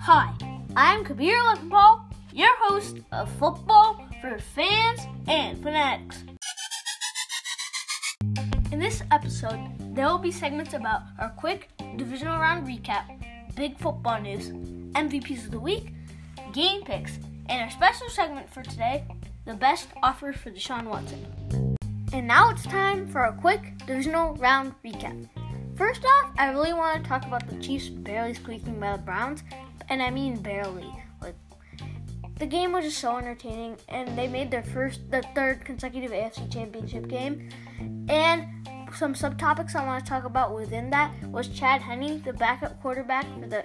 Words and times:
Hi, 0.00 0.30
I'm 0.76 1.02
Kabir 1.02 1.38
Levenpaul, 1.38 2.02
your 2.34 2.54
host 2.58 2.98
of 3.12 3.32
Football 3.38 4.04
for 4.20 4.38
Fans 4.38 5.00
and 5.26 5.56
Fanatics. 5.62 6.24
In 8.70 8.78
this 8.78 9.02
episode, 9.10 9.58
there 9.94 10.06
will 10.06 10.18
be 10.18 10.30
segments 10.30 10.74
about 10.74 11.00
our 11.18 11.30
quick 11.30 11.70
divisional 11.96 12.38
round 12.38 12.66
recap, 12.66 13.04
big 13.56 13.78
football 13.78 14.20
news, 14.20 14.50
MVPs 14.50 15.46
of 15.46 15.50
the 15.50 15.58
week, 15.58 15.94
game 16.52 16.82
picks, 16.82 17.18
and 17.48 17.62
our 17.62 17.70
special 17.70 18.10
segment 18.10 18.52
for 18.52 18.62
today, 18.62 19.06
the 19.46 19.54
best 19.54 19.88
offers 20.02 20.36
for 20.36 20.50
Deshaun 20.50 20.84
Watson. 20.84 21.24
And 22.12 22.28
now 22.28 22.50
it's 22.50 22.64
time 22.64 23.08
for 23.08 23.24
a 23.24 23.32
quick 23.32 23.78
divisional 23.86 24.34
round 24.34 24.74
recap. 24.84 25.26
First 25.78 26.04
off, 26.04 26.32
I 26.36 26.50
really 26.50 26.72
want 26.72 27.04
to 27.04 27.08
talk 27.08 27.24
about 27.24 27.48
the 27.48 27.56
Chiefs 27.60 27.88
barely 27.88 28.34
squeaking 28.34 28.80
by 28.80 28.96
the 28.96 29.02
Browns, 29.02 29.44
and 29.88 30.02
I 30.02 30.10
mean 30.10 30.36
barely. 30.42 30.92
Like 31.22 31.36
the 32.40 32.46
game 32.46 32.72
was 32.72 32.84
just 32.84 32.98
so 32.98 33.16
entertaining, 33.16 33.76
and 33.88 34.18
they 34.18 34.26
made 34.26 34.50
their 34.50 34.64
first, 34.64 35.08
their 35.08 35.22
third 35.36 35.64
consecutive 35.64 36.10
AFC 36.10 36.52
Championship 36.52 37.06
game. 37.06 37.48
And 38.08 38.48
some 38.92 39.14
subtopics 39.14 39.76
I 39.76 39.86
want 39.86 40.04
to 40.04 40.10
talk 40.10 40.24
about 40.24 40.52
within 40.52 40.90
that 40.90 41.14
was 41.28 41.46
Chad 41.46 41.80
Henne, 41.80 42.22
the 42.24 42.32
backup 42.32 42.82
quarterback 42.82 43.24
for 43.40 43.46
the 43.46 43.62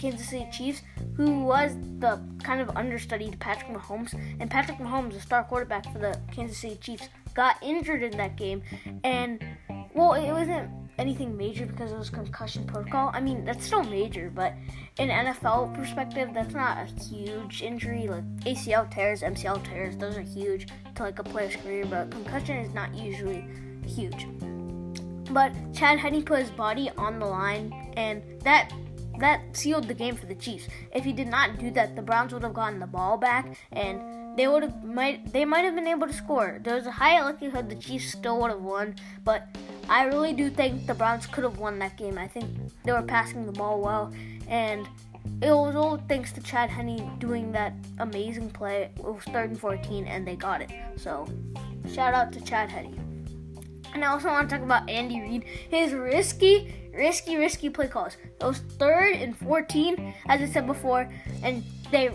Kansas 0.00 0.28
City 0.28 0.48
Chiefs, 0.50 0.82
who 1.16 1.44
was 1.44 1.76
the 2.00 2.20
kind 2.42 2.60
of 2.60 2.76
understudied 2.76 3.38
Patrick 3.38 3.70
Mahomes, 3.70 4.12
and 4.40 4.50
Patrick 4.50 4.78
Mahomes, 4.78 5.12
the 5.12 5.20
star 5.20 5.44
quarterback 5.44 5.84
for 5.92 6.00
the 6.00 6.18
Kansas 6.32 6.58
City 6.58 6.78
Chiefs, 6.80 7.08
got 7.32 7.62
injured 7.62 8.02
in 8.02 8.16
that 8.16 8.34
game, 8.34 8.60
and 9.04 9.44
well, 9.94 10.14
it 10.14 10.32
wasn't 10.32 10.68
anything 10.98 11.36
major 11.36 11.66
because 11.66 11.92
it 11.92 11.98
was 11.98 12.10
concussion 12.10 12.66
protocol. 12.66 13.10
I 13.12 13.20
mean, 13.20 13.44
that's 13.44 13.64
still 13.64 13.82
major, 13.84 14.30
but 14.34 14.54
in 14.98 15.08
NFL 15.08 15.74
perspective, 15.74 16.30
that's 16.34 16.54
not 16.54 16.78
a 16.78 17.04
huge 17.04 17.62
injury. 17.62 18.06
Like 18.06 18.24
ACL 18.40 18.90
tears, 18.90 19.22
MCL 19.22 19.64
tears, 19.64 19.96
those 19.96 20.16
are 20.16 20.22
huge 20.22 20.68
to 20.94 21.02
like 21.02 21.18
a 21.18 21.24
player's 21.24 21.56
career, 21.56 21.84
but 21.84 22.10
concussion 22.10 22.58
is 22.58 22.72
not 22.74 22.94
usually 22.94 23.44
huge. 23.86 24.26
But 25.30 25.52
Chad 25.72 25.98
Henne 25.98 26.22
put 26.22 26.38
his 26.38 26.50
body 26.50 26.90
on 26.96 27.18
the 27.18 27.26
line, 27.26 27.72
and 27.96 28.22
that 28.42 28.72
that 29.18 29.56
sealed 29.56 29.86
the 29.88 29.94
game 29.94 30.16
for 30.16 30.26
the 30.26 30.34
Chiefs. 30.34 30.68
If 30.92 31.04
he 31.04 31.12
did 31.12 31.28
not 31.28 31.58
do 31.58 31.70
that, 31.72 31.96
the 31.96 32.02
Browns 32.02 32.32
would 32.32 32.42
have 32.42 32.54
gotten 32.54 32.78
the 32.78 32.86
ball 32.86 33.16
back, 33.16 33.56
and 33.72 34.00
they 34.36 34.48
would 34.48 34.62
have 34.62 34.84
might 34.84 35.32
they 35.32 35.44
might 35.44 35.64
have 35.64 35.74
been 35.74 35.86
able 35.86 36.06
to 36.06 36.12
score. 36.12 36.58
There's 36.62 36.86
a 36.86 36.90
high 36.90 37.22
likelihood 37.22 37.68
the 37.68 37.76
Chiefs 37.76 38.12
still 38.12 38.40
would 38.40 38.50
have 38.50 38.62
won, 38.62 38.96
but 39.24 39.46
I 39.88 40.04
really 40.04 40.32
do 40.32 40.50
think 40.50 40.86
the 40.86 40.94
Browns 40.94 41.26
could 41.26 41.44
have 41.44 41.58
won 41.58 41.78
that 41.78 41.96
game. 41.96 42.18
I 42.18 42.26
think 42.26 42.50
they 42.84 42.92
were 42.92 43.02
passing 43.02 43.46
the 43.46 43.52
ball 43.52 43.80
well, 43.80 44.12
and 44.48 44.88
it 45.40 45.50
was 45.50 45.74
all 45.74 45.98
thanks 46.08 46.32
to 46.32 46.42
Chad 46.42 46.70
Henne 46.70 47.18
doing 47.18 47.52
that 47.52 47.74
amazing 47.98 48.50
play. 48.50 48.90
It 48.96 49.04
was 49.04 49.22
third 49.24 49.50
and 49.50 49.60
14, 49.60 50.06
and 50.06 50.26
they 50.26 50.36
got 50.36 50.60
it. 50.60 50.70
So, 50.96 51.26
shout 51.92 52.14
out 52.14 52.32
to 52.32 52.40
Chad 52.40 52.70
Henne. 52.70 53.00
And 53.94 54.04
I 54.04 54.08
also 54.08 54.28
want 54.28 54.48
to 54.50 54.56
talk 54.56 54.64
about 54.64 54.90
Andy 54.90 55.20
Reid. 55.20 55.44
His 55.44 55.92
risky, 55.92 56.74
risky, 56.92 57.36
risky 57.36 57.70
play 57.70 57.88
calls. 57.88 58.16
It 58.40 58.44
was 58.44 58.58
third 58.58 59.14
and 59.16 59.36
14, 59.36 60.14
as 60.28 60.40
I 60.40 60.52
said 60.52 60.66
before, 60.66 61.08
and 61.42 61.62
they 61.90 62.10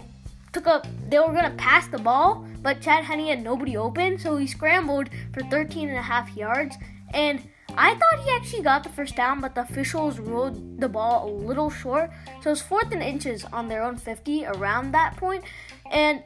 took 0.51 0.67
up. 0.67 0.87
They 1.07 1.19
were 1.19 1.33
gonna 1.33 1.55
pass 1.57 1.87
the 1.87 1.97
ball, 1.97 2.45
but 2.61 2.81
Chad 2.81 3.03
Henne 3.05 3.27
had 3.27 3.43
nobody 3.43 3.77
open, 3.77 4.17
so 4.17 4.37
he 4.37 4.47
scrambled 4.47 5.09
for 5.33 5.41
13 5.43 5.89
and 5.89 5.97
a 5.97 6.01
half 6.01 6.35
yards. 6.35 6.75
And 7.13 7.41
I 7.77 7.95
thought 7.95 8.23
he 8.23 8.31
actually 8.31 8.63
got 8.63 8.83
the 8.83 8.89
first 8.89 9.15
down, 9.15 9.41
but 9.41 9.55
the 9.55 9.61
officials 9.61 10.19
ruled 10.19 10.79
the 10.79 10.89
ball 10.89 11.29
a 11.29 11.31
little 11.31 11.69
short. 11.69 12.09
So 12.41 12.51
it's 12.51 12.61
fourth 12.61 12.91
and 12.91 13.03
inches 13.03 13.45
on 13.45 13.67
their 13.67 13.83
own 13.83 13.97
50 13.97 14.45
around 14.45 14.91
that 14.91 15.17
point. 15.17 15.43
And 15.91 16.23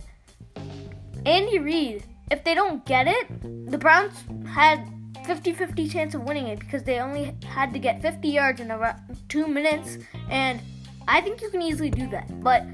Andy 1.25 1.59
Reid, 1.59 2.05
if 2.31 2.43
they 2.43 2.53
don't 2.53 2.85
get 2.85 3.07
it, 3.07 3.69
the 3.69 3.77
Browns 3.77 4.13
had 4.47 4.87
50-50 5.25 5.91
chance 5.91 6.15
of 6.15 6.23
winning 6.23 6.47
it 6.47 6.59
because 6.59 6.83
they 6.83 6.99
only 6.99 7.35
had 7.45 7.71
to 7.73 7.79
get 7.79 8.01
50 8.01 8.27
yards 8.27 8.59
in 8.59 8.71
around 8.71 8.99
two 9.29 9.47
minutes, 9.47 9.97
and 10.29 10.59
I 11.07 11.21
think 11.21 11.41
you 11.41 11.49
can 11.49 11.61
easily 11.61 11.89
do 11.89 12.09
that. 12.09 12.41
But 12.41 12.65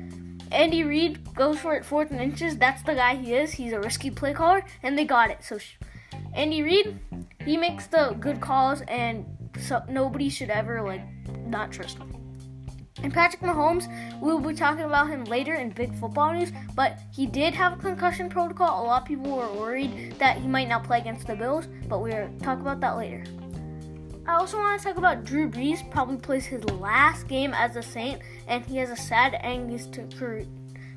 Andy 0.52 0.84
Reid 0.84 1.34
goes 1.36 1.60
for 1.60 1.76
it 1.76 1.86
fourth 1.86 2.12
and 2.12 2.20
inches. 2.20 2.58
That's 2.58 2.82
the 2.84 2.96
guy 2.96 3.16
he 3.16 3.34
is. 3.34 3.52
He's 3.52 3.74
a 3.74 3.80
risky 3.80 4.10
play 4.10 4.34
caller, 4.34 4.64
and 4.84 4.98
they 4.98 5.06
got 5.06 5.30
it. 5.30 5.44
So 5.44 5.60
Andy 6.34 6.64
Reid, 6.64 7.00
he 7.46 7.58
makes 7.58 7.88
the 7.88 8.16
good 8.20 8.42
calls, 8.42 8.82
and 8.88 9.26
so 9.60 9.84
nobody 9.90 10.30
should 10.30 10.50
ever 10.50 10.82
like 10.82 11.02
not 11.46 11.72
trust 11.72 11.98
him. 11.98 12.16
And 13.02 13.14
Patrick 13.14 13.42
Mahomes, 13.42 13.88
we'll 14.20 14.40
be 14.40 14.54
talking 14.54 14.84
about 14.84 15.08
him 15.08 15.24
later 15.24 15.54
in 15.54 15.70
big 15.70 15.94
football 15.96 16.34
news, 16.34 16.52
but 16.76 17.00
he 17.14 17.26
did 17.26 17.54
have 17.54 17.74
a 17.74 17.82
concussion 17.82 18.28
protocol. 18.28 18.84
A 18.84 18.86
lot 18.86 19.04
of 19.04 19.08
people 19.08 19.32
were 19.38 19.54
worried 19.54 20.16
that 20.20 20.38
he 20.38 20.48
might 20.48 20.68
not 20.68 20.84
play 20.84 21.00
against 21.00 21.26
the 21.26 21.36
Bills, 21.36 21.68
but 21.88 22.02
we'll 22.02 22.30
talk 22.42 22.60
about 22.60 22.82
that 22.82 22.98
later. 22.98 23.24
I 24.30 24.36
also 24.36 24.58
want 24.58 24.80
to 24.80 24.88
talk 24.88 24.98
about 24.98 25.26
Drew 25.26 25.50
Brees, 25.50 25.90
probably 25.90 26.18
plays 26.18 26.46
his 26.46 26.64
last 26.66 27.28
game 27.28 27.52
as 27.52 27.76
a 27.76 27.82
Saint, 27.82 28.22
and 28.48 28.64
he 28.64 28.78
has 28.78 28.92
a 28.92 28.96
sad 28.96 29.40
ending 29.42 29.80
to, 29.92 30.08
to 30.08 30.46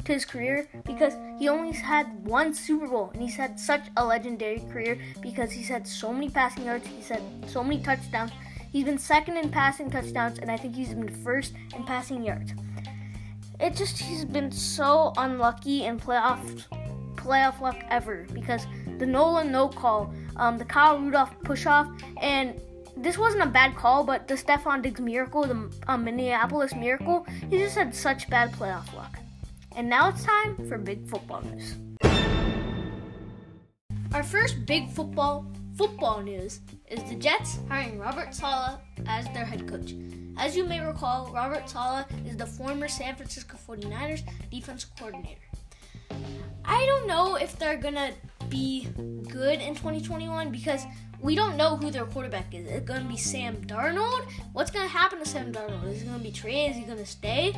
his 0.04 0.26
career 0.26 0.68
because 0.84 1.14
he 1.38 1.48
only 1.48 1.72
had 1.72 2.26
one 2.26 2.52
Super 2.52 2.86
Bowl, 2.86 3.10
and 3.14 3.22
he's 3.22 3.36
had 3.36 3.58
such 3.58 3.84
a 3.96 4.04
legendary 4.04 4.60
career 4.70 4.98
because 5.22 5.50
he's 5.50 5.68
had 5.68 5.88
so 5.88 6.12
many 6.12 6.28
passing 6.28 6.66
yards, 6.66 6.86
he's 6.86 7.08
had 7.08 7.22
so 7.46 7.64
many 7.64 7.82
touchdowns 7.82 8.32
He's 8.70 8.84
been 8.84 8.98
second 8.98 9.36
in 9.38 9.50
passing 9.50 9.90
touchdowns, 9.90 10.38
and 10.38 10.50
I 10.50 10.56
think 10.56 10.74
he's 10.74 10.94
been 10.94 11.08
first 11.22 11.52
in 11.74 11.84
passing 11.84 12.24
yards. 12.24 12.52
It 13.60 13.76
just 13.76 13.98
he's 13.98 14.24
been 14.24 14.50
so 14.50 15.12
unlucky 15.16 15.84
in 15.84 16.00
playoff 16.00 16.66
playoff 17.16 17.60
luck 17.60 17.76
ever 17.90 18.26
because 18.32 18.66
the 18.98 19.06
NOLA 19.06 19.44
no 19.44 19.68
call, 19.68 20.12
um, 20.36 20.58
the 20.58 20.64
Kyle 20.64 20.98
Rudolph 20.98 21.38
push 21.44 21.66
off, 21.66 21.88
and 22.20 22.60
this 22.96 23.18
wasn't 23.18 23.42
a 23.42 23.46
bad 23.46 23.74
call, 23.76 24.04
but 24.04 24.28
the 24.28 24.34
Stefon 24.34 24.82
Diggs 24.82 25.00
miracle, 25.00 25.42
the 25.44 25.72
um, 25.88 26.04
Minneapolis 26.04 26.74
miracle, 26.74 27.26
he 27.50 27.58
just 27.58 27.74
had 27.76 27.94
such 27.94 28.28
bad 28.28 28.52
playoff 28.52 28.92
luck. 28.94 29.18
And 29.74 29.88
now 29.88 30.08
it's 30.10 30.24
time 30.24 30.56
for 30.68 30.78
big 30.78 31.08
football 31.08 31.42
news. 31.42 31.76
Our 34.12 34.22
first 34.22 34.66
big 34.66 34.90
football 34.90 35.46
football 35.76 36.20
news 36.20 36.60
is 36.90 37.02
the 37.04 37.14
Jets 37.14 37.58
hiring 37.68 37.98
Robert 37.98 38.34
Saleh 38.34 38.78
as 39.06 39.24
their 39.32 39.44
head 39.44 39.66
coach. 39.66 39.94
As 40.36 40.54
you 40.54 40.64
may 40.64 40.80
recall, 40.80 41.30
Robert 41.32 41.68
Saleh 41.68 42.06
is 42.26 42.36
the 42.36 42.46
former 42.46 42.88
San 42.88 43.16
Francisco 43.16 43.56
49ers 43.66 44.22
defense 44.50 44.84
coordinator. 44.84 45.40
I 46.64 46.84
don't 46.86 47.06
know 47.06 47.36
if 47.36 47.58
they're 47.58 47.78
going 47.78 47.94
to 47.94 48.12
be 48.48 48.88
good 49.28 49.60
in 49.60 49.74
2021 49.74 50.50
because 50.50 50.84
we 51.22 51.36
don't 51.36 51.56
know 51.56 51.76
who 51.76 51.90
their 51.90 52.04
quarterback 52.04 52.52
is. 52.52 52.66
Is 52.66 52.72
it 52.72 52.84
going 52.84 53.02
to 53.02 53.08
be 53.08 53.16
Sam 53.16 53.56
Darnold? 53.64 54.28
What's 54.52 54.72
going 54.72 54.84
to 54.84 54.92
happen 54.92 55.20
to 55.20 55.24
Sam 55.24 55.52
Darnold? 55.52 55.88
Is 55.88 56.00
he 56.00 56.06
going 56.06 56.18
to 56.18 56.24
be 56.24 56.32
Trey? 56.32 56.66
Is 56.66 56.76
he 56.76 56.82
going 56.82 56.98
to 56.98 57.06
stay? 57.06 57.54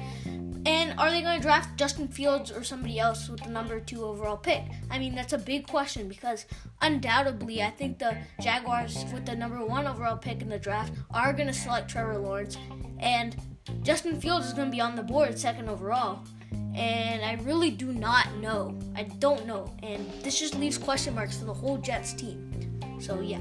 And 0.66 0.98
are 0.98 1.10
they 1.10 1.22
going 1.22 1.36
to 1.36 1.42
draft 1.42 1.78
Justin 1.78 2.08
Fields 2.08 2.52
or 2.52 2.62
somebody 2.62 2.98
else 2.98 3.28
with 3.28 3.42
the 3.42 3.50
number 3.50 3.80
two 3.80 4.04
overall 4.04 4.36
pick? 4.36 4.62
I 4.90 4.98
mean, 4.98 5.14
that's 5.14 5.32
a 5.32 5.38
big 5.38 5.66
question 5.66 6.08
because 6.08 6.44
undoubtedly, 6.82 7.62
I 7.62 7.70
think 7.70 7.98
the 7.98 8.16
Jaguars 8.40 9.04
with 9.12 9.24
the 9.24 9.34
number 9.34 9.64
one 9.64 9.86
overall 9.86 10.16
pick 10.16 10.42
in 10.42 10.48
the 10.48 10.58
draft 10.58 10.92
are 11.12 11.32
going 11.32 11.48
to 11.48 11.54
select 11.54 11.90
Trevor 11.90 12.18
Lawrence, 12.18 12.56
and 12.98 13.36
Justin 13.82 14.20
Fields 14.20 14.46
is 14.46 14.52
going 14.52 14.68
to 14.68 14.72
be 14.72 14.80
on 14.80 14.94
the 14.94 15.02
board 15.02 15.38
second 15.38 15.68
overall. 15.68 16.20
And 16.74 17.24
I 17.24 17.34
really 17.44 17.70
do 17.70 17.92
not 17.92 18.34
know. 18.36 18.76
I 18.96 19.04
don't 19.04 19.46
know. 19.46 19.72
And 19.82 20.10
this 20.22 20.40
just 20.40 20.56
leaves 20.56 20.76
question 20.76 21.14
marks 21.14 21.38
for 21.38 21.44
the 21.44 21.54
whole 21.54 21.78
Jets 21.78 22.12
team. 22.14 22.50
So, 23.00 23.20
yeah. 23.20 23.40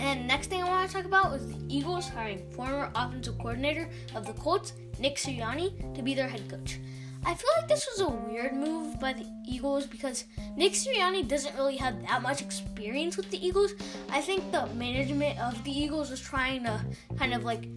And 0.00 0.26
next 0.26 0.46
thing 0.46 0.62
I 0.62 0.68
want 0.68 0.88
to 0.88 0.96
talk 0.96 1.04
about 1.04 1.34
is 1.36 1.46
the 1.46 1.58
Eagles 1.68 2.08
hiring 2.08 2.50
former 2.52 2.90
offensive 2.94 3.36
coordinator 3.36 3.88
of 4.14 4.26
the 4.26 4.32
Colts, 4.32 4.72
Nick 4.98 5.16
Sirianni, 5.16 5.94
to 5.94 6.02
be 6.02 6.14
their 6.14 6.26
head 6.26 6.48
coach. 6.48 6.80
I 7.26 7.34
feel 7.34 7.50
like 7.58 7.68
this 7.68 7.86
was 7.86 8.00
a 8.00 8.08
weird 8.08 8.54
move 8.54 8.98
by 8.98 9.12
the 9.12 9.26
Eagles 9.46 9.86
because 9.86 10.24
Nick 10.56 10.72
Sirianni 10.72 11.28
doesn't 11.28 11.54
really 11.54 11.76
have 11.76 12.00
that 12.08 12.22
much 12.22 12.40
experience 12.40 13.18
with 13.18 13.30
the 13.30 13.46
Eagles. 13.46 13.74
I 14.08 14.22
think 14.22 14.50
the 14.50 14.66
management 14.68 15.38
of 15.38 15.62
the 15.64 15.70
Eagles 15.70 16.10
was 16.10 16.20
trying 16.20 16.64
to 16.64 16.80
kind 17.18 17.34
of 17.34 17.44
like, 17.44 17.68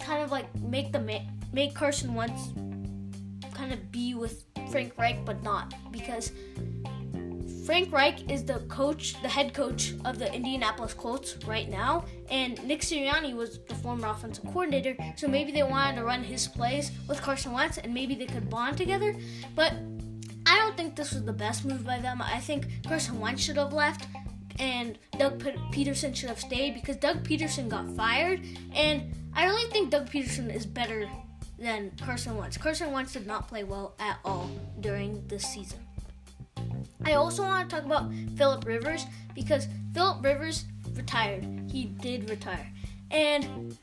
kind 0.00 0.22
of 0.22 0.30
like 0.30 0.48
make 0.62 0.90
the 0.90 1.00
ma- 1.00 1.26
make 1.52 1.74
Carson 1.74 2.14
Wentz 2.14 2.48
kind 3.52 3.74
of 3.74 3.92
be 3.92 4.14
with 4.14 4.44
Frank 4.70 4.94
Reich, 4.96 5.22
but 5.26 5.42
not 5.42 5.74
because 5.92 6.32
Frank 7.64 7.92
Reich 7.92 8.30
is 8.30 8.44
the 8.44 8.58
coach, 8.68 9.20
the 9.22 9.28
head 9.28 9.54
coach 9.54 9.94
of 10.04 10.18
the 10.18 10.30
Indianapolis 10.32 10.92
Colts 10.92 11.38
right 11.46 11.68
now, 11.68 12.04
and 12.30 12.62
Nick 12.66 12.82
Sirianni 12.82 13.34
was 13.34 13.58
the 13.60 13.74
former 13.76 14.08
offensive 14.08 14.44
coordinator. 14.44 14.94
So 15.16 15.28
maybe 15.28 15.50
they 15.50 15.62
wanted 15.62 15.96
to 15.96 16.04
run 16.04 16.22
his 16.22 16.46
plays 16.46 16.92
with 17.08 17.22
Carson 17.22 17.52
Wentz, 17.52 17.78
and 17.78 17.94
maybe 17.94 18.14
they 18.14 18.26
could 18.26 18.50
bond 18.50 18.76
together. 18.76 19.16
But 19.54 19.72
I 20.46 20.58
don't 20.58 20.76
think 20.76 20.94
this 20.94 21.12
was 21.12 21.24
the 21.24 21.32
best 21.32 21.64
move 21.64 21.86
by 21.86 22.00
them. 22.00 22.20
I 22.20 22.38
think 22.38 22.66
Carson 22.86 23.18
Wentz 23.18 23.42
should 23.42 23.56
have 23.56 23.72
left 23.72 24.06
and 24.58 24.98
Doug 25.18 25.42
Pederson 25.72 26.14
should 26.14 26.28
have 26.28 26.40
stayed 26.40 26.74
because 26.74 26.96
Doug 26.96 27.26
Pederson 27.26 27.68
got 27.68 27.88
fired, 27.96 28.40
and 28.72 29.12
I 29.34 29.46
really 29.46 29.70
think 29.70 29.90
Doug 29.90 30.10
Pederson 30.10 30.54
is 30.54 30.66
better 30.66 31.08
than 31.58 31.92
Carson 32.00 32.36
Wentz. 32.36 32.56
Carson 32.56 32.92
Wentz 32.92 33.14
did 33.14 33.26
not 33.26 33.48
play 33.48 33.64
well 33.64 33.94
at 33.98 34.18
all 34.24 34.50
during 34.80 35.26
this 35.28 35.44
season. 35.44 35.83
I 37.04 37.14
also 37.14 37.42
want 37.42 37.68
to 37.68 37.76
talk 37.76 37.84
about 37.84 38.12
Philip 38.36 38.64
Rivers 38.64 39.06
because 39.34 39.68
Philip 39.92 40.24
Rivers 40.24 40.66
retired. 40.94 41.44
He 41.70 41.84
did 41.84 42.30
retire, 42.30 42.70
and 43.10 43.76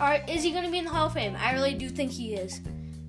are, 0.00 0.20
is 0.28 0.42
he 0.42 0.52
going 0.52 0.64
to 0.64 0.70
be 0.70 0.78
in 0.78 0.84
the 0.84 0.90
Hall 0.90 1.06
of 1.06 1.12
Fame? 1.12 1.36
I 1.38 1.52
really 1.52 1.74
do 1.74 1.88
think 1.88 2.10
he 2.10 2.34
is. 2.34 2.60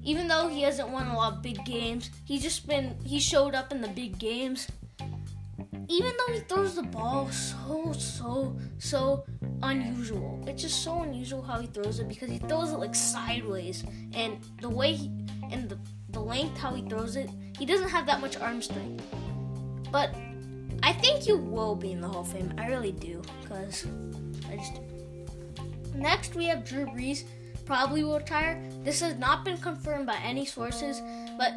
Even 0.04 0.28
though 0.28 0.48
he 0.48 0.62
hasn't 0.62 0.90
won 0.90 1.08
a 1.08 1.16
lot 1.16 1.34
of 1.34 1.42
big 1.42 1.64
games, 1.66 2.10
he's 2.26 2.42
just 2.42 2.68
been 2.68 2.96
he 3.04 3.20
showed 3.20 3.56
up 3.56 3.72
in 3.72 3.82
the 3.82 3.90
big 3.90 4.18
games 4.18 4.68
even 5.90 6.12
though 6.18 6.34
he 6.34 6.40
throws 6.42 6.76
the 6.76 6.84
ball 6.84 7.30
so 7.30 7.94
so 7.94 8.56
so 8.78 9.24
unusual 9.64 10.44
it's 10.46 10.62
just 10.62 10.84
so 10.84 11.02
unusual 11.02 11.42
how 11.42 11.60
he 11.60 11.68
throws 11.68 12.00
it 12.00 12.08
because 12.10 12.30
he 12.30 12.38
throws 12.40 12.72
it 12.72 12.78
like 12.78 12.94
sideways 12.94 13.84
and 14.14 14.38
the 14.62 14.70
way 14.70 14.94
he 14.94 15.08
and 15.50 15.70
the, 15.70 15.80
the 16.10 16.20
length 16.20 16.58
how 16.58 16.74
he 16.74 16.82
throws 16.90 17.16
it 17.16 17.30
he 17.58 17.66
doesn't 17.66 17.90
have 17.90 18.06
that 18.06 18.20
much 18.20 18.38
arm 18.38 18.62
strength 18.62 19.04
but 19.92 20.14
i 20.84 20.94
think 20.94 21.28
you 21.28 21.38
will 21.38 21.76
be 21.76 21.92
in 21.92 22.02
the 22.02 22.08
hall 22.08 22.22
of 22.22 22.32
fame. 22.32 22.54
I 22.58 22.68
really 22.68 22.92
do 22.92 23.22
because 23.42 23.86
i 24.50 24.56
just 24.56 24.80
next 25.96 26.36
we 26.36 26.46
have 26.46 26.64
drew 26.64 26.86
brees. 26.86 27.24
Probably 27.66 28.02
will 28.02 28.20
retire. 28.20 28.64
This 28.86 29.02
has 29.02 29.18
not 29.18 29.44
been 29.44 29.58
confirmed 29.58 30.06
by 30.06 30.18
any 30.24 30.46
sources 30.46 31.02
but 31.38 31.54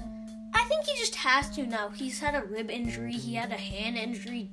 I 0.53 0.65
think 0.65 0.85
he 0.85 0.97
just 0.99 1.15
has 1.15 1.49
to 1.51 1.67
now. 1.67 1.91
He's 1.91 2.19
had 2.19 2.35
a 2.35 2.45
rib 2.45 2.71
injury, 2.71 3.13
he 3.13 3.35
had 3.35 3.53
a 3.53 3.57
hand 3.57 3.97
injury 3.97 4.51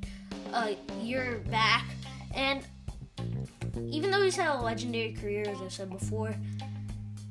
a 0.53 0.75
year 1.01 1.41
back, 1.49 1.85
and 2.33 2.63
even 3.89 4.11
though 4.11 4.21
he's 4.21 4.35
had 4.35 4.55
a 4.55 4.61
legendary 4.61 5.13
career, 5.13 5.45
as 5.47 5.61
I 5.61 5.67
said 5.67 5.89
before, 5.89 6.35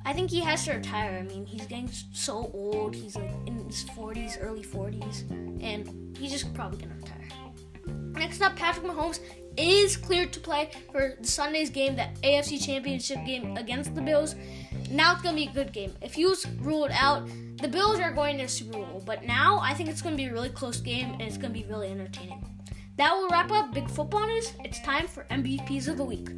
I 0.07 0.13
think 0.13 0.31
he 0.31 0.39
has 0.41 0.65
to 0.67 0.75
retire. 0.75 1.19
I 1.19 1.23
mean, 1.23 1.45
he's 1.45 1.67
getting 1.67 1.91
so 2.13 2.49
old. 2.55 2.95
He's 2.95 3.17
like 3.17 3.33
in 3.47 3.65
his 3.65 3.85
40s, 3.87 4.39
early 4.41 4.63
40s, 4.63 5.29
and 5.61 6.17
he's 6.17 6.31
just 6.31 6.55
probably 6.55 6.79
gonna 6.79 6.95
retire. 6.95 7.29
Next 8.13 8.41
up, 8.41 8.55
Patrick 8.55 8.87
Mahomes 8.87 9.19
is 9.57 9.97
cleared 9.97 10.33
to 10.35 10.39
play 10.39 10.71
for 10.93 11.17
Sunday's 11.23 11.71
game, 11.71 11.97
the 11.97 12.09
AFC 12.23 12.65
Championship 12.65 13.27
game 13.27 13.57
against 13.57 13.97
the 13.97 14.01
Bills. 14.01 14.37
Now 14.93 15.13
it's 15.13 15.23
gonna 15.23 15.35
be 15.35 15.49
a 15.49 15.53
good 15.53 15.73
game. 15.73 15.93
If 16.01 16.15
he 16.15 16.25
was 16.25 16.47
ruled 16.61 16.93
out, 16.93 17.27
the 17.61 17.67
Bills 17.67 17.99
are 17.99 18.13
going 18.13 18.39
to 18.39 18.47
Super 18.47 18.79
Bowl, 18.79 19.03
but 19.05 19.25
now 19.25 19.59
I 19.61 19.75
think 19.75 19.89
it's 19.89 20.03
gonna 20.03 20.15
be 20.15 20.27
a 20.27 20.33
really 20.33 20.51
close 20.51 20.81
game 20.81 21.15
and 21.15 21.23
it's 21.23 21.37
gonna 21.37 21.53
be 21.53 21.65
really 21.65 21.91
entertaining. 21.91 22.45
That 22.97 23.13
will 23.13 23.29
wrap 23.29 23.51
up 23.51 23.75
big 23.75 23.91
football 23.91 24.25
news. 24.29 24.53
It's 24.65 24.81
time 24.83 25.09
for 25.09 25.27
MVPs 25.31 25.89
of 25.89 25.97
the 25.97 26.05
week. 26.05 26.29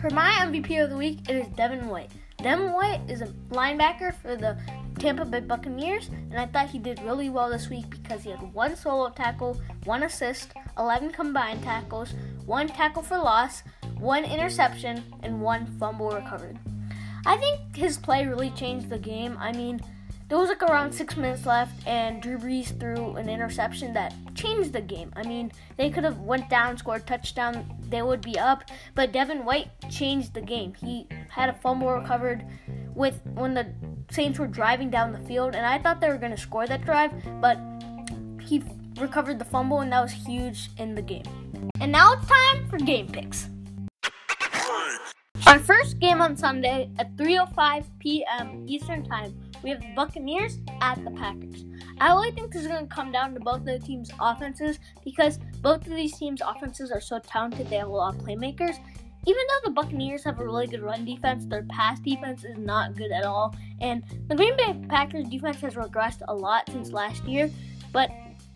For 0.00 0.10
my 0.10 0.30
MVP 0.30 0.80
of 0.82 0.90
the 0.90 0.96
week, 0.96 1.28
it 1.28 1.34
is 1.34 1.48
Devin 1.48 1.88
White. 1.88 2.12
Devin 2.36 2.72
White 2.72 3.00
is 3.08 3.20
a 3.20 3.26
linebacker 3.50 4.14
for 4.14 4.36
the 4.36 4.56
Tampa 4.96 5.24
Bay 5.24 5.40
Buccaneers, 5.40 6.08
and 6.30 6.38
I 6.38 6.46
thought 6.46 6.70
he 6.70 6.78
did 6.78 7.02
really 7.02 7.30
well 7.30 7.50
this 7.50 7.68
week 7.68 7.90
because 7.90 8.22
he 8.22 8.30
had 8.30 8.54
one 8.54 8.76
solo 8.76 9.10
tackle, 9.10 9.60
one 9.86 10.04
assist, 10.04 10.52
11 10.78 11.10
combined 11.10 11.64
tackles, 11.64 12.14
one 12.46 12.68
tackle 12.68 13.02
for 13.02 13.18
loss, 13.18 13.64
one 13.98 14.24
interception, 14.24 15.02
and 15.24 15.40
one 15.40 15.66
fumble 15.80 16.10
recovered. 16.10 16.56
I 17.26 17.36
think 17.36 17.74
his 17.74 17.98
play 17.98 18.24
really 18.24 18.50
changed 18.50 18.90
the 18.90 18.98
game. 18.98 19.36
I 19.40 19.50
mean, 19.50 19.80
there 20.28 20.38
was 20.38 20.48
like 20.48 20.62
around 20.62 20.92
six 20.92 21.16
minutes 21.16 21.44
left, 21.44 21.86
and 21.88 22.22
Drew 22.22 22.38
Brees 22.38 22.78
threw 22.78 23.16
an 23.16 23.28
interception 23.28 23.94
that 23.94 24.14
changed 24.36 24.72
the 24.72 24.80
game. 24.80 25.12
I 25.16 25.24
mean, 25.24 25.50
they 25.76 25.90
could 25.90 26.04
have 26.04 26.20
went 26.20 26.48
down, 26.48 26.76
scored 26.76 27.04
touchdown, 27.04 27.66
they 27.90 28.02
would 28.02 28.20
be 28.20 28.38
up, 28.38 28.64
but 28.94 29.12
Devin 29.12 29.44
White 29.44 29.70
changed 29.90 30.34
the 30.34 30.40
game. 30.40 30.74
He 30.74 31.06
had 31.30 31.48
a 31.48 31.54
fumble 31.54 31.90
recovered 31.90 32.44
with 32.94 33.20
when 33.34 33.54
the 33.54 33.66
Saints 34.10 34.38
were 34.38 34.46
driving 34.46 34.90
down 34.90 35.12
the 35.12 35.20
field, 35.20 35.54
and 35.54 35.64
I 35.64 35.78
thought 35.78 36.00
they 36.00 36.08
were 36.08 36.18
going 36.18 36.32
to 36.32 36.40
score 36.40 36.66
that 36.66 36.84
drive, 36.84 37.12
but 37.40 37.58
he 38.40 38.62
recovered 38.98 39.38
the 39.38 39.44
fumble, 39.44 39.80
and 39.80 39.92
that 39.92 40.02
was 40.02 40.12
huge 40.12 40.70
in 40.78 40.94
the 40.94 41.02
game. 41.02 41.24
And 41.80 41.92
now 41.92 42.14
it's 42.14 42.26
time 42.26 42.68
for 42.68 42.78
game 42.78 43.08
picks. 43.08 43.48
Our 45.46 45.58
first 45.58 45.98
game 45.98 46.20
on 46.20 46.36
Sunday 46.36 46.90
at 46.98 47.16
3:05 47.16 47.84
p.m. 48.00 48.64
Eastern 48.66 49.04
Time, 49.04 49.34
we 49.62 49.70
have 49.70 49.80
the 49.80 49.92
Buccaneers 49.94 50.58
at 50.80 51.02
the 51.04 51.10
Packers. 51.12 51.64
I 52.00 52.12
really 52.12 52.32
think 52.32 52.52
this 52.52 52.62
is 52.62 52.68
going 52.68 52.86
to 52.86 52.94
come 52.94 53.12
down 53.12 53.34
to 53.34 53.40
both 53.40 53.60
of 53.60 53.64
the 53.64 53.78
teams' 53.78 54.10
offenses 54.20 54.78
because 55.04 55.38
both 55.58 55.86
of 55.86 55.94
these 55.94 56.16
teams' 56.16 56.40
offenses 56.40 56.90
are 56.90 57.00
so 57.00 57.18
talented. 57.18 57.68
They 57.68 57.76
have 57.76 57.88
a 57.88 57.90
lot 57.90 58.14
of 58.14 58.22
playmakers. 58.22 58.78
Even 59.26 59.42
though 59.48 59.68
the 59.68 59.70
Buccaneers 59.72 60.24
have 60.24 60.38
a 60.38 60.44
really 60.44 60.66
good 60.66 60.82
run 60.82 61.04
defense, 61.04 61.44
their 61.44 61.64
pass 61.64 62.00
defense 62.00 62.44
is 62.44 62.56
not 62.56 62.96
good 62.96 63.10
at 63.10 63.24
all. 63.24 63.54
And 63.80 64.02
the 64.28 64.34
Green 64.34 64.56
Bay 64.56 64.80
Packers 64.88 65.28
defense 65.28 65.60
has 65.60 65.74
regressed 65.74 66.22
a 66.28 66.34
lot 66.34 66.68
since 66.70 66.92
last 66.92 67.24
year. 67.24 67.50
But 67.92 68.10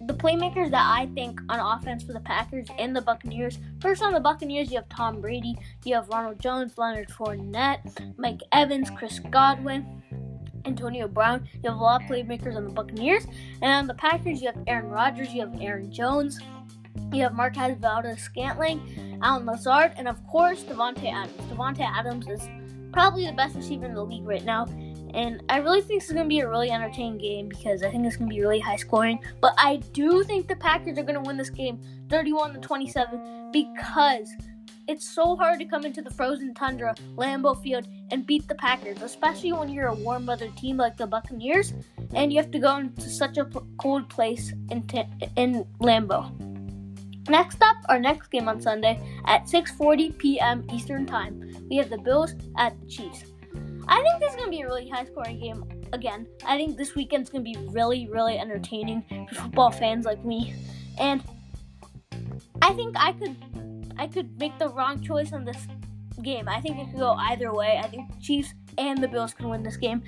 the 0.06 0.14
playmakers 0.14 0.70
that 0.70 0.84
I 0.84 1.06
think 1.14 1.40
on 1.48 1.60
offense 1.60 2.02
for 2.02 2.12
the 2.12 2.20
Packers 2.20 2.66
and 2.78 2.94
the 2.94 3.00
Buccaneers. 3.00 3.58
First 3.80 4.02
on 4.02 4.12
the 4.12 4.20
Buccaneers, 4.20 4.70
you 4.70 4.76
have 4.76 4.88
Tom 4.88 5.20
Brady, 5.20 5.56
you 5.84 5.94
have 5.94 6.08
Ronald 6.08 6.40
Jones, 6.40 6.76
Leonard 6.76 7.08
Fournette, 7.08 8.16
Mike 8.18 8.40
Evans, 8.52 8.90
Chris 8.90 9.20
Godwin, 9.30 10.02
Antonio 10.64 11.06
Brown. 11.06 11.48
You 11.62 11.70
have 11.70 11.78
a 11.78 11.82
lot 11.82 12.02
of 12.02 12.08
playmakers 12.08 12.56
on 12.56 12.64
the 12.64 12.70
Buccaneers, 12.70 13.26
and 13.60 13.72
on 13.72 13.86
the 13.86 13.94
Packers, 13.94 14.40
you 14.40 14.48
have 14.48 14.58
Aaron 14.66 14.88
Rodgers, 14.88 15.32
you 15.32 15.40
have 15.40 15.60
Aaron 15.60 15.92
Jones. 15.92 16.40
You 17.12 17.22
have 17.22 17.34
Marquez 17.34 17.76
Valdes-Scantling, 17.78 19.18
Allen 19.22 19.46
Lazard, 19.46 19.92
and 19.96 20.08
of 20.08 20.24
course 20.26 20.62
Davante 20.64 21.12
Adams. 21.12 21.50
Davante 21.50 21.80
Adams 21.80 22.28
is 22.28 22.48
probably 22.92 23.26
the 23.26 23.32
best 23.32 23.54
receiver 23.54 23.86
in 23.86 23.94
the 23.94 24.04
league 24.04 24.24
right 24.24 24.44
now, 24.44 24.66
and 25.14 25.42
I 25.48 25.58
really 25.58 25.82
think 25.82 26.00
this 26.00 26.08
is 26.08 26.14
going 26.14 26.24
to 26.24 26.28
be 26.28 26.40
a 26.40 26.48
really 26.48 26.70
entertaining 26.70 27.18
game 27.18 27.48
because 27.48 27.82
I 27.82 27.90
think 27.90 28.06
it's 28.06 28.16
going 28.16 28.30
to 28.30 28.34
be 28.34 28.40
really 28.40 28.60
high 28.60 28.76
scoring. 28.76 29.18
But 29.40 29.54
I 29.58 29.76
do 29.92 30.24
think 30.24 30.48
the 30.48 30.56
Packers 30.56 30.98
are 30.98 31.02
going 31.02 31.14
to 31.14 31.20
win 31.20 31.36
this 31.36 31.50
game 31.50 31.80
31 32.08 32.54
to 32.54 32.60
27 32.60 33.50
because 33.52 34.30
it's 34.88 35.08
so 35.08 35.36
hard 35.36 35.58
to 35.60 35.64
come 35.64 35.84
into 35.84 36.02
the 36.02 36.10
frozen 36.10 36.54
tundra, 36.54 36.94
Lambeau 37.16 37.62
Field, 37.62 37.88
and 38.10 38.26
beat 38.26 38.48
the 38.48 38.54
Packers, 38.54 39.00
especially 39.02 39.52
when 39.52 39.68
you're 39.68 39.88
a 39.88 39.94
warm 39.94 40.26
weather 40.26 40.48
team 40.56 40.76
like 40.76 40.96
the 40.96 41.06
Buccaneers 41.06 41.72
and 42.14 42.32
you 42.32 42.40
have 42.40 42.50
to 42.50 42.58
go 42.58 42.76
into 42.76 43.08
such 43.08 43.38
a 43.38 43.44
cold 43.78 44.08
place 44.08 44.52
in, 44.70 44.82
t- 44.86 45.04
in 45.36 45.64
Lambeau. 45.80 46.51
Next 47.28 47.62
up, 47.62 47.76
our 47.88 47.98
next 47.98 48.28
game 48.28 48.48
on 48.48 48.60
Sunday 48.60 49.00
at 49.26 49.44
6:40 49.44 50.18
p.m. 50.18 50.66
Eastern 50.72 51.06
Time, 51.06 51.54
we 51.70 51.76
have 51.76 51.90
the 51.90 51.98
Bills 51.98 52.34
at 52.58 52.78
the 52.80 52.86
Chiefs. 52.86 53.24
I 53.88 54.02
think 54.02 54.20
this 54.20 54.30
is 54.30 54.36
going 54.36 54.46
to 54.46 54.56
be 54.56 54.62
a 54.62 54.66
really 54.66 54.88
high 54.88 55.04
scoring 55.04 55.38
game 55.38 55.64
again. 55.92 56.26
I 56.44 56.56
think 56.56 56.76
this 56.76 56.94
weekend's 56.94 57.30
going 57.30 57.44
to 57.44 57.50
be 57.50 57.66
really, 57.68 58.08
really 58.08 58.38
entertaining 58.38 59.04
for 59.28 59.34
football 59.34 59.70
fans 59.70 60.04
like 60.04 60.24
me. 60.24 60.54
And 60.98 61.22
I 62.60 62.72
think 62.72 62.96
I 62.98 63.12
could 63.12 63.36
I 63.96 64.06
could 64.06 64.38
make 64.38 64.58
the 64.58 64.68
wrong 64.68 65.00
choice 65.00 65.32
on 65.32 65.44
this 65.44 65.66
game. 66.22 66.48
I 66.48 66.60
think 66.60 66.78
it 66.78 66.90
could 66.90 66.98
go 66.98 67.12
either 67.12 67.52
way. 67.52 67.80
I 67.82 67.86
think 67.86 68.10
the 68.10 68.20
Chiefs 68.20 68.54
and 68.78 69.02
the 69.02 69.08
Bills 69.08 69.34
can 69.34 69.48
win 69.48 69.62
this 69.62 69.76
game. 69.76 70.02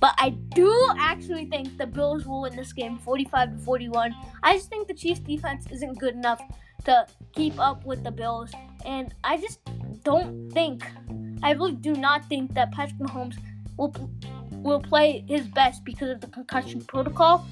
But 0.00 0.14
I 0.18 0.30
do 0.30 0.72
actually 0.98 1.46
think 1.46 1.76
the 1.76 1.86
Bills 1.86 2.26
will 2.26 2.42
win 2.42 2.54
this 2.54 2.72
game 2.72 2.98
45 2.98 3.52
to 3.52 3.58
41. 3.58 4.14
I 4.42 4.56
just 4.56 4.68
think 4.68 4.86
the 4.86 4.94
Chiefs 4.94 5.20
defense 5.20 5.66
isn't 5.70 5.98
good 5.98 6.14
enough 6.14 6.40
to 6.84 7.06
keep 7.32 7.58
up 7.58 7.84
with 7.84 8.04
the 8.04 8.10
Bills 8.10 8.52
and 8.84 9.12
I 9.24 9.36
just 9.36 9.58
don't 10.04 10.50
think 10.50 10.84
I 11.42 11.52
really 11.52 11.74
do 11.74 11.94
not 11.94 12.24
think 12.26 12.54
that 12.54 12.72
Patrick 12.72 12.98
Mahomes 12.98 13.36
will 13.76 13.94
will 14.50 14.80
play 14.80 15.24
his 15.28 15.46
best 15.46 15.84
because 15.84 16.10
of 16.10 16.20
the 16.20 16.26
concussion 16.28 16.80
protocol. 16.80 17.46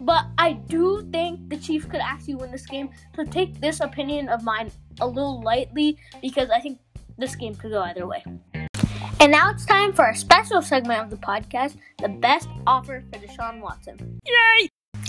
But 0.00 0.26
I 0.36 0.52
do 0.52 1.06
think 1.12 1.48
the 1.48 1.56
Chiefs 1.56 1.86
could 1.86 2.00
actually 2.00 2.36
win 2.36 2.50
this 2.52 2.66
game. 2.66 2.90
So 3.16 3.24
take 3.24 3.60
this 3.60 3.80
opinion 3.80 4.28
of 4.28 4.42
mine 4.42 4.70
a 5.00 5.06
little 5.06 5.40
lightly 5.42 5.98
because 6.22 6.50
I 6.50 6.60
think 6.60 6.78
this 7.18 7.34
game 7.34 7.54
could 7.54 7.72
go 7.72 7.82
either 7.82 8.06
way. 8.06 8.22
And 9.20 9.32
now 9.32 9.50
it's 9.50 9.66
time 9.66 9.92
for 9.92 10.06
a 10.06 10.14
special 10.14 10.62
segment 10.62 11.00
of 11.00 11.10
the 11.10 11.16
podcast, 11.16 11.76
the 12.00 12.08
best 12.08 12.48
offer 12.68 13.02
for 13.12 13.18
Deshaun 13.18 13.60
Watson. 13.60 14.20
Yay! 14.24 14.68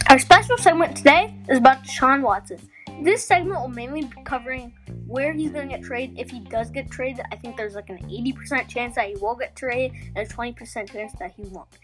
Our 0.09 0.17
special 0.17 0.57
segment 0.57 0.97
today 0.97 1.35
is 1.47 1.59
about 1.59 1.83
Deshaun 1.83 2.23
Watson. 2.23 2.57
This 3.03 3.23
segment 3.23 3.61
will 3.61 3.67
mainly 3.67 4.05
be 4.05 4.23
covering 4.25 4.73
where 5.05 5.31
he's 5.31 5.51
going 5.51 5.69
to 5.69 5.75
get 5.75 5.83
traded. 5.83 6.17
If 6.17 6.31
he 6.31 6.39
does 6.39 6.71
get 6.71 6.89
traded, 6.89 7.23
I 7.31 7.35
think 7.35 7.55
there's 7.55 7.75
like 7.75 7.91
an 7.91 7.99
80% 7.99 8.67
chance 8.67 8.95
that 8.95 9.09
he 9.09 9.15
will 9.17 9.35
get 9.35 9.55
traded 9.55 9.95
and 10.15 10.27
a 10.27 10.33
20% 10.33 10.91
chance 10.91 11.13
that 11.19 11.31
he 11.37 11.43
won't. 11.43 11.77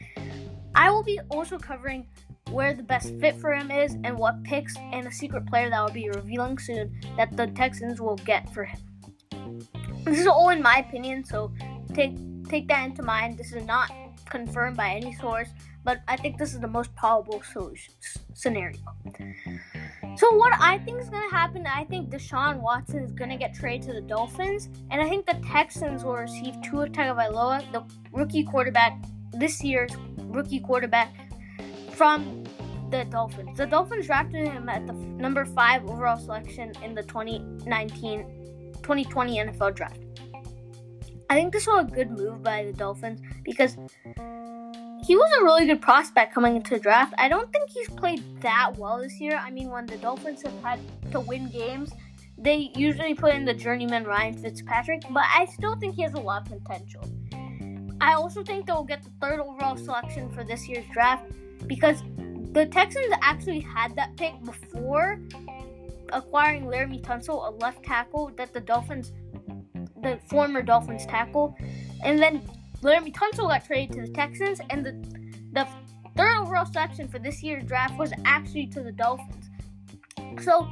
I 0.74 0.90
will 0.90 1.04
be 1.04 1.20
also 1.30 1.60
covering 1.60 2.08
where 2.50 2.74
the 2.74 2.82
best 2.82 3.14
fit 3.20 3.36
for 3.36 3.54
him 3.54 3.70
is 3.70 3.98
and 4.04 4.18
what 4.18 4.44
picks 4.44 4.76
and 4.78 5.06
a 5.06 5.12
secret 5.12 5.46
player 5.46 5.70
that 5.70 5.80
will 5.80 5.94
be 5.94 6.10
revealing 6.10 6.58
soon 6.58 7.00
that 7.18 7.38
the 7.38 7.46
Texans 7.48 8.02
will 8.02 8.18
get 8.18 8.52
for 8.52 8.64
him. 8.64 8.80
This 10.06 10.20
is 10.20 10.28
all 10.28 10.50
in 10.50 10.62
my 10.62 10.78
opinion, 10.88 11.24
so 11.24 11.52
take 11.96 12.16
take 12.48 12.68
that 12.68 12.86
into 12.86 13.02
mind. 13.02 13.38
This 13.38 13.54
is 13.54 13.66
not 13.66 13.92
confirmed 14.30 14.78
by 14.78 14.90
any 14.90 15.14
source, 15.16 15.50
but 15.84 16.02
I 16.08 16.16
think 16.18 16.38
this 16.38 16.54
is 16.54 16.60
the 16.60 16.68
most 16.68 16.94
probable 16.96 17.42
solution 17.42 17.94
scenario. 18.34 18.78
So 20.18 20.36
what 20.36 20.54
I 20.60 20.80
think 20.80 21.02
is 21.02 21.10
gonna 21.10 21.30
happen, 21.30 21.66
I 21.68 21.86
think 21.86 22.10
Deshaun 22.10 22.62
Watson 22.62 23.04
is 23.04 23.12
gonna 23.12 23.38
get 23.38 23.54
traded 23.54 23.88
to 23.88 23.94
the 23.94 24.02
Dolphins, 24.02 24.70
and 24.92 25.02
I 25.02 25.10
think 25.10 25.26
the 25.26 25.40
Texans 25.46 26.04
will 26.04 26.16
receive 26.16 26.56
two 26.62 26.72
Tua 26.72 26.90
Tagovailoa, 26.90 27.72
the 27.72 27.84
rookie 28.12 28.44
quarterback 28.44 28.98
this 29.34 29.64
year's 29.64 29.92
rookie 30.18 30.60
quarterback 30.60 31.14
from 31.92 32.44
the 32.90 33.06
Dolphins. 33.06 33.58
The 33.58 33.66
Dolphins 33.66 34.06
drafted 34.06 34.48
him 34.48 34.70
at 34.70 34.86
the 34.88 34.94
number 34.94 35.46
five 35.46 35.86
overall 35.86 36.18
selection 36.18 36.72
in 36.84 36.94
the 36.94 37.04
2019 37.04 38.44
2020 38.82 39.38
NFL 39.40 39.74
draft. 39.74 40.05
I 41.30 41.36
think 41.36 41.54
this 41.54 41.68
was 41.68 41.86
a 41.86 41.92
good 41.92 42.12
move 42.12 42.44
by 42.44 42.66
the 42.66 42.74
Dolphins 42.74 43.22
because 43.44 43.78
he 45.06 45.16
was 45.16 45.32
a 45.40 45.44
really 45.44 45.66
good 45.66 45.82
prospect 45.82 46.34
coming 46.34 46.56
into 46.56 46.72
the 46.72 46.80
draft. 46.80 47.14
I 47.18 47.28
don't 47.28 47.52
think 47.52 47.70
he's 47.70 47.90
played 47.90 48.24
that 48.42 48.78
well 48.78 49.00
this 49.00 49.20
year. 49.20 49.38
I 49.38 49.52
mean, 49.52 49.70
when 49.70 49.86
the 49.86 49.98
Dolphins 49.98 50.42
have 50.44 50.64
had 50.64 50.80
to 51.12 51.20
win 51.20 51.50
games, 51.50 51.92
they 52.38 52.72
usually 52.76 53.14
put 53.14 53.34
in 53.34 53.46
the 53.46 53.54
journeyman 53.54 54.04
Ryan 54.04 54.34
Fitzpatrick, 54.34 55.04
but 55.12 55.24
I 55.34 55.46
still 55.46 55.76
think 55.76 55.96
he 55.96 56.02
has 56.02 56.14
a 56.14 56.20
lot 56.20 56.50
of 56.52 56.64
potential. 56.64 57.02
I 58.02 58.14
also 58.14 58.44
think 58.44 58.66
they'll 58.66 58.84
get 58.84 59.04
the 59.04 59.12
third 59.22 59.40
overall 59.40 59.78
selection 59.78 60.30
for 60.32 60.44
this 60.44 60.68
year's 60.68 60.86
draft 60.92 61.32
because 61.66 62.04
the 62.52 62.66
Texans 62.66 63.14
actually 63.22 63.62
had 63.62 63.96
that 63.96 64.16
pick 64.18 64.34
before 64.44 65.20
acquiring 66.14 66.66
Laremy 66.66 67.02
Tunsil, 67.02 67.48
a 67.48 67.52
left 67.58 67.84
tackle 67.84 68.32
that 68.38 68.54
the 68.54 68.62
Dolphins, 68.62 69.14
the 70.06 70.20
former 70.28 70.62
Dolphins 70.62 71.06
tackle, 71.06 71.58
and 72.04 72.20
then 72.20 72.42
Laremy 72.82 73.14
Tunsil 73.14 73.50
got 73.50 73.66
traded 73.66 73.96
to 73.96 74.02
the 74.04 74.14
Texans, 74.14 74.62
and 74.70 74.86
the 74.86 74.92
the 75.54 75.68
third 76.16 76.38
overall 76.38 76.66
selection 76.66 77.08
for 77.08 77.20
this 77.20 77.42
year's 77.44 77.64
draft 77.64 77.98
was 77.98 78.14
actually 78.26 78.68
to 78.68 78.82
the 78.82 78.92
Dolphins. 78.92 79.50
So 80.42 80.68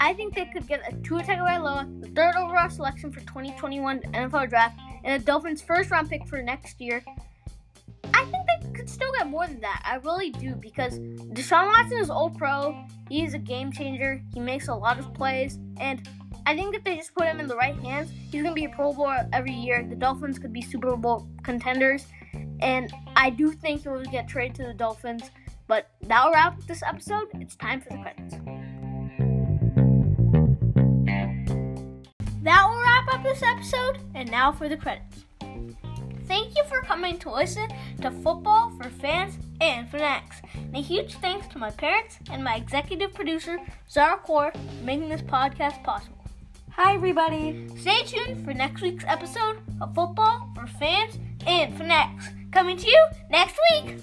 I 0.00 0.14
think 0.14 0.34
they 0.34 0.46
could 0.46 0.66
get 0.66 0.80
a 0.90 0.94
Tua 1.02 1.22
Tagovailoa, 1.22 2.00
the 2.00 2.08
third 2.08 2.36
overall 2.36 2.70
selection 2.70 3.10
for 3.10 3.20
2021 3.20 4.00
NFL 4.00 4.48
draft, 4.48 4.78
and 5.04 5.20
the 5.20 5.26
Dolphins' 5.26 5.62
first 5.62 5.90
round 5.90 6.08
pick 6.08 6.26
for 6.26 6.42
next 6.42 6.80
year. 6.80 7.02
I 8.14 8.24
think 8.24 8.46
they 8.46 8.72
could 8.72 8.88
still 8.88 9.12
get 9.12 9.26
more 9.26 9.46
than 9.46 9.60
that. 9.60 9.82
I 9.84 9.96
really 9.96 10.30
do 10.30 10.54
because 10.54 10.98
Deshaun 10.98 11.66
Watson 11.66 11.98
is 11.98 12.10
all 12.10 12.30
pro. 12.30 12.84
He's 13.08 13.34
a 13.34 13.38
game 13.38 13.72
changer. 13.72 14.22
He 14.32 14.40
makes 14.40 14.68
a 14.68 14.74
lot 14.74 14.98
of 14.98 15.12
plays, 15.14 15.58
and 15.78 16.08
I 16.48 16.56
think 16.56 16.74
if 16.74 16.82
they 16.82 16.96
just 16.96 17.14
put 17.14 17.26
him 17.26 17.40
in 17.40 17.46
the 17.46 17.56
right 17.56 17.78
hands, 17.78 18.10
he's 18.32 18.42
to 18.42 18.54
be 18.54 18.64
a 18.64 18.70
Pro 18.70 18.94
Bowl 18.94 19.12
every 19.34 19.52
year. 19.52 19.86
The 19.86 19.94
Dolphins 19.94 20.38
could 20.38 20.50
be 20.50 20.62
Super 20.62 20.96
Bowl 20.96 21.28
contenders. 21.42 22.06
And 22.60 22.90
I 23.16 23.28
do 23.28 23.52
think 23.52 23.82
he 23.82 23.90
will 23.90 24.02
get 24.04 24.28
traded 24.28 24.56
to 24.56 24.62
the 24.62 24.72
Dolphins. 24.72 25.30
But 25.66 25.90
that'll 26.00 26.32
wrap 26.32 26.56
up 26.56 26.66
this 26.66 26.82
episode. 26.82 27.26
It's 27.34 27.54
time 27.54 27.82
for 27.82 27.90
the 27.90 27.98
credits. 27.98 28.36
That 32.44 32.66
will 32.66 32.80
wrap 32.80 33.14
up 33.14 33.22
this 33.22 33.42
episode. 33.42 33.98
And 34.14 34.30
now 34.30 34.50
for 34.50 34.70
the 34.70 34.78
credits. 34.78 35.26
Thank 36.24 36.56
you 36.56 36.64
for 36.64 36.80
coming 36.80 37.18
to 37.18 37.30
listen 37.30 37.68
to 38.00 38.10
Football 38.10 38.72
for 38.78 38.88
Fans 38.88 39.38
and 39.60 39.86
Fanatics. 39.90 40.40
And 40.54 40.74
a 40.74 40.80
huge 40.80 41.16
thanks 41.16 41.46
to 41.48 41.58
my 41.58 41.70
parents 41.72 42.18
and 42.30 42.42
my 42.42 42.56
executive 42.56 43.12
producer, 43.12 43.58
Zara 43.90 44.16
Core, 44.16 44.52
for 44.52 44.84
making 44.84 45.10
this 45.10 45.20
podcast 45.20 45.84
possible. 45.84 46.17
Hi, 46.80 46.94
everybody. 46.94 47.66
Stay 47.80 48.04
tuned 48.04 48.44
for 48.44 48.54
next 48.54 48.82
week's 48.82 49.02
episode 49.08 49.56
of 49.80 49.96
Football 49.96 50.48
for 50.54 50.68
Fans 50.68 51.18
and 51.44 51.76
Fanatics. 51.76 52.28
Coming 52.52 52.76
to 52.76 52.86
you 52.86 53.06
next 53.30 53.58
week. 53.72 53.96